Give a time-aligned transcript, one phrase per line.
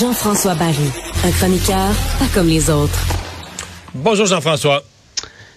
[0.00, 0.90] Jean-François Barry,
[1.24, 2.98] un chroniqueur pas comme les autres.
[3.94, 4.82] Bonjour Jean-François.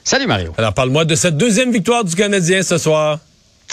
[0.04, 0.54] Salut Mario.
[0.58, 3.20] Alors parle-moi de cette deuxième victoire du Canadien ce soir.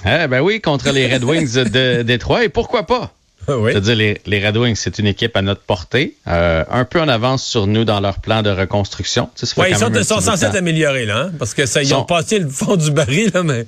[0.06, 2.44] Eh ben oui, contre les Red Wings de Détroit.
[2.44, 3.12] Et pourquoi pas?
[3.48, 3.72] Oui.
[3.72, 7.08] C'est-à-dire, les, les Red Wings, c'est une équipe à notre portée, euh, un peu en
[7.08, 9.28] avance sur nous dans leur plan de reconstruction.
[9.34, 11.96] Tu sais, Ouais, ils sont, censés être améliorés, là, hein, parce que ça, ils Sont-
[11.96, 13.66] ont passé le fond du baril, là, mais.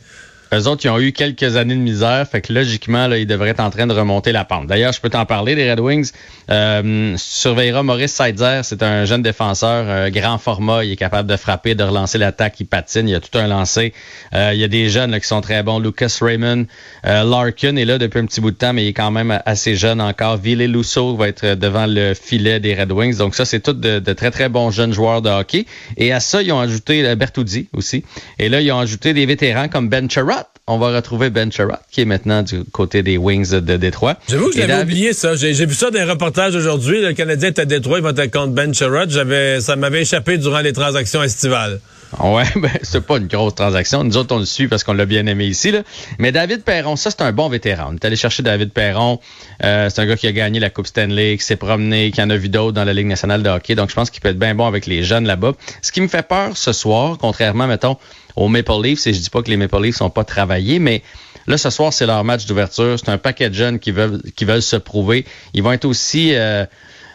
[0.55, 3.61] Eux autres, ils ont eu quelques années de misère, fait que logiquement, ils devraient être
[3.61, 4.67] en train de remonter la pente.
[4.67, 6.11] D'ailleurs, je peux t'en parler des Red Wings.
[6.51, 11.29] Euh, tu surveilleras Maurice Seidzer, c'est un jeune défenseur, euh, grand format, il est capable
[11.29, 13.95] de frapper, de relancer l'attaque, il patine, il y a tout un lancé.
[14.35, 15.79] Euh, il y a des jeunes qui sont très bons.
[15.79, 16.67] Lucas Raymond,
[17.07, 19.41] euh, Larkin est là depuis un petit bout de temps, mais il est quand même
[19.47, 20.37] assez jeune encore.
[20.37, 23.17] Ville Lusso va être devant le filet des Red Wings.
[23.17, 25.65] Donc ça, c'est tout de, très, très bons jeunes joueurs de hockey.
[25.97, 28.05] Et à ça, ils ont ajouté Bertuzzi aussi.
[28.39, 30.09] Et là, ils ont ajouté des vétérans comme Ben
[30.43, 30.49] Sherratt.
[30.69, 34.17] On va retrouver Ben Sherratt, qui est maintenant du côté des Wings de Détroit.
[34.29, 35.35] J'avoue que je Et l'avais David- oublié, ça.
[35.35, 37.01] J'ai vu ça dans un reportage aujourd'hui.
[37.03, 38.73] Le Canadien est à Détroit, il va être contre Ben.
[39.09, 41.81] J'avais, ça m'avait échappé durant les transactions estivales.
[42.21, 44.05] Ouais, ben, c'est pas une grosse transaction.
[44.05, 45.71] Nous autres, on le suit parce qu'on l'a bien aimé ici.
[45.73, 45.81] Là.
[46.19, 47.89] Mais David Perron, ça, c'est un bon vétéran.
[47.91, 49.19] On est allé chercher David Perron.
[49.65, 52.29] Euh, c'est un gars qui a gagné la Coupe Stanley, qui s'est promené, qui en
[52.29, 53.75] a vu d'autres dans la Ligue nationale de hockey.
[53.75, 55.53] Donc, je pense qu'il peut être bien bon avec les jeunes là-bas.
[55.81, 57.97] Ce qui me fait peur ce soir, contrairement, mettons,
[58.37, 61.03] aux Maple Leafs, et je dis pas que les Maple Leafs sont pas travaillés, mais
[61.47, 62.97] là, ce soir, c'est leur match d'ouverture.
[62.99, 65.25] C'est un paquet de jeunes qui veulent, qui veulent se prouver.
[65.55, 66.35] Ils vont être aussi...
[66.35, 66.65] euh,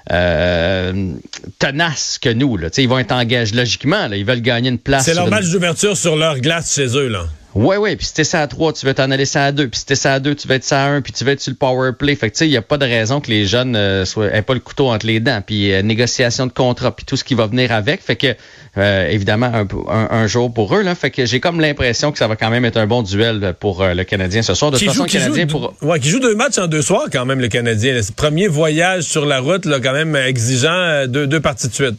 [0.10, 1.12] euh,
[1.60, 2.56] tenaces que nous.
[2.56, 2.70] Là.
[2.70, 4.08] Tu sais, Ils vont être engagés logiquement.
[4.08, 4.16] Là.
[4.16, 5.04] Ils veulent gagner une place.
[5.04, 7.26] C'est leur une- match d'ouverture sur leur glace chez eux, là.
[7.57, 9.68] Ouais, ouais, puis si t'es ça à 3, tu vas t'en aller ça à 2,
[9.68, 11.31] puis si t'es ça à 2, tu vas être ça à 1, puis tu vas
[11.31, 12.16] être sur le power play.
[12.16, 14.28] Fait que tu sais, il n'y a pas de raison que les jeunes euh, soient
[14.28, 17.23] aient pas le couteau entre les dents, puis euh, négociation de contrat, puis tout ce
[17.23, 18.01] qui va venir avec.
[18.03, 18.35] Fait que
[18.78, 22.19] euh, évidemment un, un, un jour pour eux là, fait que j'ai comme l'impression que
[22.19, 24.69] ça va quand même être un bon duel pour euh, le Canadien ce soir.
[24.69, 27.07] De toute façon, le Canadien joue, pour ouais, qui joue deux matchs en deux soirs,
[27.12, 27.94] quand même, le Canadien.
[27.95, 28.01] là.
[28.16, 31.95] Premier voyage sur la route, là, quand même exigeant, euh, deux, deux parties de suite.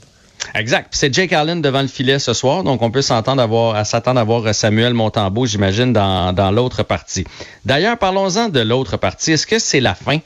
[0.55, 0.89] Exact.
[0.93, 4.21] C'est Jake Allen devant le filet ce soir, donc on peut s'entendre avoir, à s'attendre
[4.21, 7.25] à voir Samuel Montembeau, j'imagine, dans, dans l'autre partie.
[7.65, 9.33] D'ailleurs, parlons-en de l'autre partie.
[9.33, 10.19] Est-ce que c'est la fin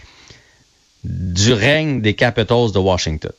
[1.04, 3.32] du règne des Capitals de Washington?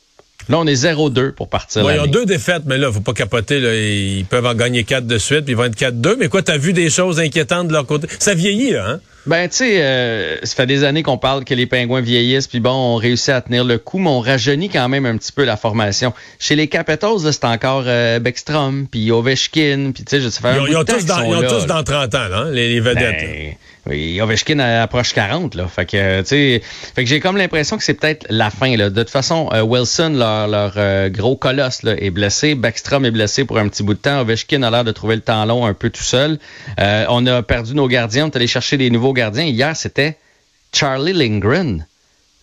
[0.48, 1.84] Là, on est 0-2 pour partir.
[1.84, 3.60] Ouais, ils ont deux défaites, mais là, faut pas capoter.
[3.60, 3.74] Là.
[3.74, 6.16] Ils peuvent en gagner quatre de suite, puis ils vont être 4-2.
[6.18, 8.08] Mais quoi, t'as vu des choses inquiétantes de leur côté?
[8.18, 9.00] Ça vieillit, là, hein?
[9.26, 12.60] Ben, tu sais, euh, ça fait des années qu'on parle que les pingouins vieillissent, puis
[12.60, 15.44] bon, on réussit à tenir le coup, mais on rajeunit quand même un petit peu
[15.44, 16.12] la formation.
[16.38, 20.48] Chez les Capitals, là, c'est encore euh, Beckstrom, puis Ovechkin, puis tu sais, ça fait
[20.48, 22.50] un Ils ils ont tous, dans, ils ont là, tous dans 30 ans, là, hein,
[22.50, 23.20] les, les vedettes.
[23.20, 25.68] Ben, oui, Ovechkin approche 40, là.
[25.68, 26.62] Fait que, tu sais,
[26.94, 28.88] fait que j'ai comme l'impression que c'est peut-être la fin, là.
[28.88, 32.54] De toute façon, euh, Wilson, leur, leur euh, gros colosse, là, est blessé.
[32.54, 34.20] Backstrom est blessé pour un petit bout de temps.
[34.20, 36.38] Ovechkin a l'air de trouver le temps long un peu tout seul.
[36.80, 38.24] Euh, on a perdu nos gardiens.
[38.24, 39.44] On est allé chercher des nouveaux gardiens.
[39.44, 40.18] Hier, c'était
[40.72, 41.86] Charlie Lindgren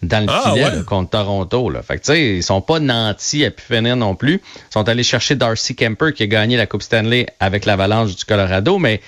[0.01, 0.83] dans le Ah, filet ouais.
[0.85, 1.69] contre Toronto.
[1.69, 1.83] Là.
[1.83, 4.41] Fait que, tu sais, ils sont pas nantis à pu finir non plus.
[4.43, 8.25] Ils sont allés chercher Darcy Kemper qui a gagné la Coupe Stanley avec l'Avalanche du
[8.25, 8.99] Colorado, mais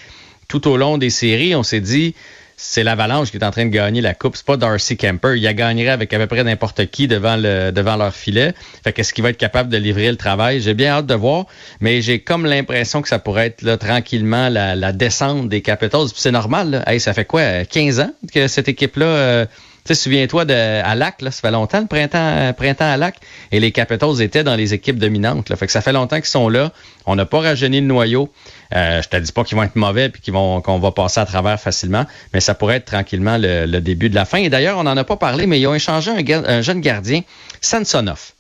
[0.48, 2.14] tout au long des séries, on s'est dit
[2.58, 5.36] c'est l'Avalanche qui est en train de gagner la coupe, c'est pas Darcy Kemper.
[5.36, 8.54] Il a gagnerait avec à peu près n'importe qui devant le devant leur filet.
[8.84, 10.62] Fait qu'est-ce qu'il va être capable de livrer le travail?
[10.62, 11.46] J'ai bien hâte de voir,
[11.82, 16.08] mais j'ai comme l'impression que ça pourrait être là tranquillement la, descente des Capitals.
[16.16, 16.72] C'est normal.
[16.72, 16.84] Là.
[16.88, 19.46] Hey, ça fait quoi 15 ans que cette équipe-là euh,
[19.86, 22.96] tu sais, souviens-toi de à Lac, là, ça fait longtemps le printemps, euh, printemps à
[22.96, 23.16] Lac,
[23.52, 25.50] et les Capitals étaient dans les équipes dominantes.
[25.50, 25.58] Là.
[25.58, 26.72] Fait que ça fait longtemps qu'ils sont là.
[27.06, 28.32] On n'a pas rajeuni le noyau.
[28.74, 31.20] Euh, je te dis pas qu'ils vont être mauvais puis qu'ils vont qu'on va passer
[31.20, 34.38] à travers facilement, mais ça pourrait être tranquillement le, début de la fin.
[34.38, 37.22] Et d'ailleurs, on n'en a pas parlé, mais ils ont échangé un, un jeune gardien,
[37.60, 38.32] Sansonov.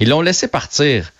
[0.00, 1.12] Ils l'ont laissé partir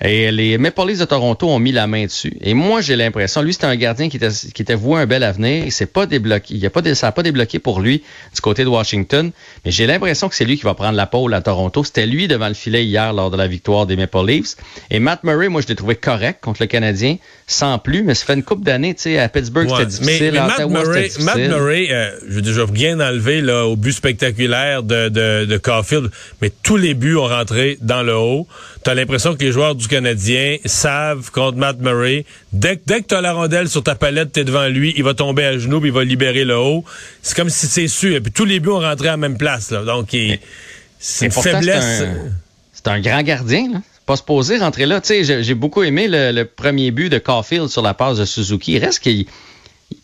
[0.00, 2.36] Et les Maple Leafs de Toronto ont mis la main dessus.
[2.42, 5.22] Et moi, j'ai l'impression, lui, c'était un gardien qui était, qui était voué un bel
[5.22, 5.64] avenir.
[5.92, 6.54] Pas débloqué.
[6.54, 8.02] Il a pas, ça n'a pas débloqué pour lui
[8.34, 9.30] du côté de Washington.
[9.64, 11.84] Mais j'ai l'impression que c'est lui qui va prendre la pôle à Toronto.
[11.84, 14.56] C'était lui devant le filet hier lors de la victoire des Maple Leafs.
[14.90, 17.16] Et Matt Murray, moi, je l'ai trouvé correct contre le Canadien,
[17.46, 18.02] sans plus.
[18.02, 20.32] Mais ça fait une coupe d'années, tu sais, à Pittsburgh, c'était difficile.
[20.32, 24.82] Mais, Matt, Murray, Matt Murray, euh, je veux dire, rien enlever là, au but spectaculaire
[24.82, 26.10] de, de, de Caulfield,
[26.42, 28.46] mais tous les buts ont rentré dans le haut.
[28.84, 33.08] Tu as l'impression que les joueurs du Canadien savent contre Matt Murray, dès, dès que
[33.08, 35.58] tu as la rondelle sur ta palette, tu es devant lui, il va tomber à
[35.58, 36.84] genoux, puis il va libérer le haut.
[37.22, 38.16] C'est comme si c'est sûr.
[38.16, 39.70] Et puis tous les buts ont rentré à la même place.
[39.70, 39.84] Là.
[39.84, 40.08] Donc,
[40.98, 42.04] c'est une faiblesse.
[42.72, 43.72] C'est un, grand gardien.
[43.72, 43.82] Là.
[44.06, 45.00] Pas se poser rentrer là.
[45.04, 48.74] J'ai beaucoup aimé le, premier but de Caulfield sur la passe de Suzuki.
[48.74, 49.26] Il reste qu'il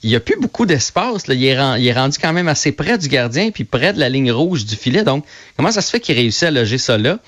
[0.03, 1.25] il n'y a plus beaucoup d'espace.
[1.29, 4.09] Il, est il est rendu quand même assez près du gardien, puis près de la
[4.09, 5.05] ligne rouge du filet.
[5.05, 5.25] Donc,
[5.57, 7.19] comment ça se fait qu'il réussit à loger ça là?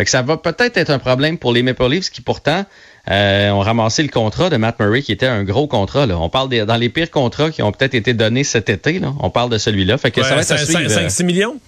[0.00, 2.64] Fait que ça va peut-être être un problème pour les Maple Leafs qui pourtant
[3.10, 6.06] euh, ont ramassé le contrat de Matt Murray qui était un gros contrat.
[6.06, 6.16] Là.
[6.18, 8.98] On parle des, dans les pires contrats qui ont peut-être été donnés cet été.
[8.98, 9.12] Là.
[9.20, 9.98] On parle de celui-là.
[9.98, 11.58] Fait que ça va être 5-6 millions?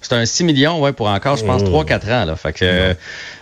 [0.00, 2.24] C'est un 6 millions, ouais, pour encore, je pense, 3-4 ans.
[2.24, 2.34] Là.
[2.34, 2.96] Fait que,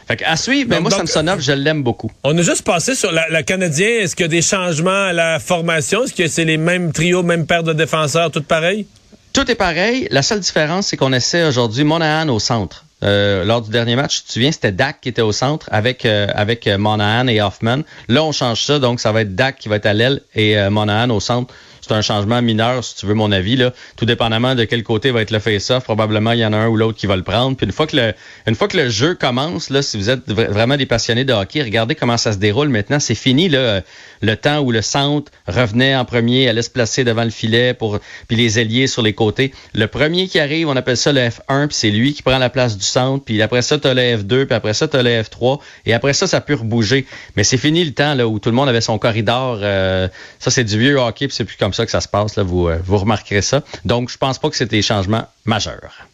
[0.09, 2.11] fait que à suivre, mais moi, Samsonov, je l'aime beaucoup.
[2.25, 4.01] On a juste passé sur la, la Canadien.
[4.01, 6.03] Est-ce qu'il y a des changements à la formation?
[6.03, 8.89] Est-ce que c'est les mêmes trios, mêmes paires de défenseurs, tout pareil?
[9.33, 10.09] Tout est pareil.
[10.11, 12.85] La seule différence, c'est qu'on essaie aujourd'hui Monahan au centre.
[13.03, 16.05] Euh, lors du dernier match, tu te souviens, c'était Dak qui était au centre avec
[16.05, 17.79] euh, avec euh, Monahan et Hoffman.
[18.09, 20.57] Là, on change ça, donc ça va être Dak qui va être à l'aile et
[20.69, 23.57] Monahan au centre c'est un changement mineur, si tu veux mon avis.
[23.57, 23.73] Là.
[23.97, 26.69] Tout dépendamment de quel côté va être le face-off, probablement il y en a un
[26.69, 27.57] ou l'autre qui va le prendre.
[27.57, 28.15] Puis une fois que le,
[28.47, 31.63] une fois que le jeu commence, là, si vous êtes vraiment des passionnés de hockey,
[31.63, 33.01] regardez comment ça se déroule maintenant.
[33.01, 33.83] C'est fini là,
[34.21, 37.99] le temps où le centre revenait en premier, allait se placer devant le filet pour
[38.29, 39.53] puis les ailiers sur les côtés.
[39.75, 42.51] Le premier qui arrive, on appelle ça le F1, puis c'est lui qui prend la
[42.51, 43.25] place du centre.
[43.25, 45.61] Puis après ça, tu as le F2, puis après ça, tu as le F3.
[45.87, 47.07] Et après ça, ça peut rebouger.
[47.37, 49.59] Mais c'est fini le temps là, où tout le monde avait son corridor.
[49.63, 52.37] Euh, ça, c'est du vieux hockey, puis c'est plus comme ça que ça se passe.
[52.37, 53.63] Là, vous, euh, vous remarquerez ça.
[53.85, 56.07] Donc, je pense pas que c'est des changements majeurs.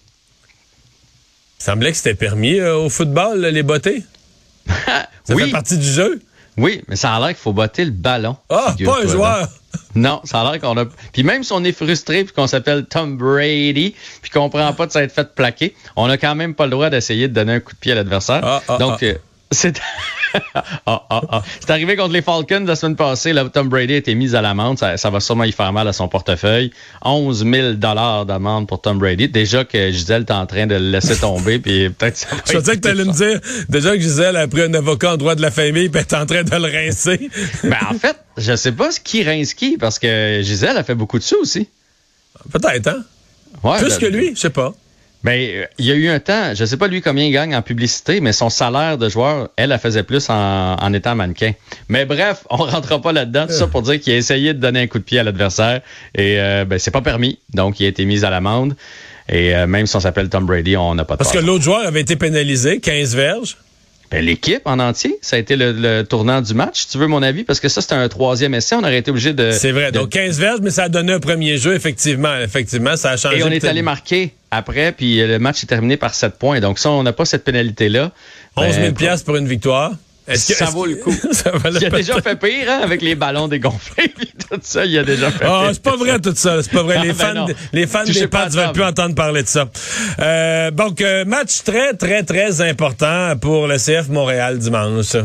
[1.60, 4.04] Il semblait que c'était permis euh, au football, les botter.
[4.66, 6.20] ça fait partie du jeu.
[6.58, 8.36] Oui, mais ça a l'air qu'il faut botter le ballon.
[8.48, 9.48] Ah, pas un joueur!
[9.94, 10.86] Non, ça a l'air qu'on a.
[11.12, 14.86] Puis même si on est frustré puis qu'on s'appelle Tom Brady puis qu'on prend pas
[14.86, 17.60] de s'être fait plaquer, on a quand même pas le droit d'essayer de donner un
[17.60, 18.40] coup de pied à l'adversaire.
[18.42, 19.14] Ah, ah, Donc, euh,
[19.50, 19.80] c'est
[20.54, 21.42] ah, ah, ah.
[21.60, 23.32] C'est arrivé contre les Falcons la semaine passée.
[23.32, 24.78] Là, Tom Brady a été mis à l'amende.
[24.78, 26.72] Ça, ça, va sûrement y faire mal à son portefeuille.
[27.02, 29.28] 11 000 d'amende pour Tom Brady.
[29.28, 31.58] Déjà que Gisèle est en train de le laisser tomber.
[31.58, 34.48] puis peut-être ça va Je veux que tu allais me dire, déjà que Gisèle a
[34.48, 37.30] pris un avocat en droit de la famille puis est en train de le rincer.
[37.62, 40.94] ben, en fait, je sais pas ce qui rince qui parce que Gisèle a fait
[40.94, 41.68] beaucoup de sous aussi.
[42.52, 43.04] Peut-être, hein?
[43.62, 44.74] Ouais, Plus ben, que lui, je sais pas.
[45.24, 47.62] Ben, il y a eu un temps, je sais pas lui combien il gagne en
[47.62, 51.52] publicité, mais son salaire de joueur, elle, elle faisait plus en, étant mannequin.
[51.88, 53.46] Mais bref, on rentrera pas là-dedans.
[53.46, 55.80] Tout ça pour dire qu'il a essayé de donner un coup de pied à l'adversaire
[56.14, 57.38] et euh, ben, c'est pas permis.
[57.54, 58.76] Donc, il a été mis à l'amende.
[59.28, 61.64] Et euh, même si on s'appelle Tom Brady, on n'a pas de Parce que l'autre
[61.64, 63.56] joueur avait été pénalisé, 15 verges.
[64.10, 67.42] Ben, l'équipe en entier, ça a été le, tournant du match, tu veux mon avis,
[67.42, 69.50] parce que ça, c'était un troisième essai, on aurait été obligé de...
[69.50, 73.10] C'est vrai, donc 15 verges, mais ça a donné un premier jeu, effectivement, effectivement, ça
[73.10, 73.38] a changé.
[73.38, 76.78] Et on est allé marquer après, puis le match est terminé par 7 points, donc
[76.78, 78.12] ça, on n'a pas cette pénalité-là.
[78.56, 79.92] 11 000 ben, pour une victoire.
[80.28, 81.12] Est-ce que ça vaut le coup?
[81.32, 84.84] ça il a déjà fait pire hein, avec les ballons dégonflés et tout ça.
[84.84, 86.62] Il a déjà fait ah, c'est pas vrai tout ça.
[86.62, 87.00] C'est pas vrai.
[87.02, 89.68] Les ah, ben fans, les fans des Pats ne veulent plus entendre parler de ça.
[90.18, 95.16] Euh, donc, euh, match très, très, très important pour le CF Montréal dimanche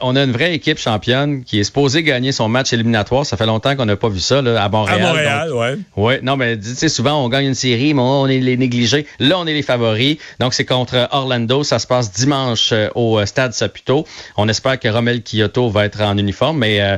[0.00, 3.24] on a une vraie équipe championne qui est supposée gagner son match éliminatoire.
[3.24, 5.00] Ça fait longtemps qu'on n'a pas vu ça là, à Montréal.
[5.00, 5.78] À Montréal, ouais.
[5.96, 9.06] Ouais, non, mais tu sais, souvent on gagne une série, mais on est les négligés.
[9.18, 10.18] Là, on est les favoris.
[10.38, 11.64] Donc c'est contre Orlando.
[11.64, 14.06] Ça se passe dimanche euh, au Stade Saputo.
[14.40, 16.96] On espère que Romel Kyoto va être en uniforme, mais euh,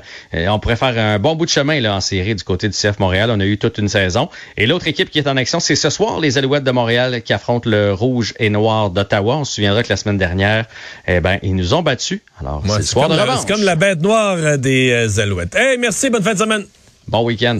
[0.49, 3.01] on pourrait faire un bon bout de chemin là en série du côté du CF
[3.01, 3.31] Montréal.
[3.33, 4.29] On a eu toute une saison.
[4.57, 7.33] Et l'autre équipe qui est en action, c'est ce soir les Alouettes de Montréal qui
[7.33, 9.39] affrontent le Rouge et Noir d'Ottawa.
[9.39, 10.67] On se souviendra que la semaine dernière,
[11.09, 12.21] eh ben, ils nous ont battus.
[12.41, 15.57] Alors, c'est comme la bête noire des euh, Alouettes.
[15.57, 16.65] Hey, merci, bonne fin de semaine.
[17.09, 17.59] Bon week-end.